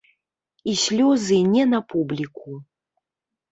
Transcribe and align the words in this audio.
І 0.73 0.73
слёзы 0.83 1.37
не 1.53 1.63
на 1.75 1.83
публіку. 1.93 2.59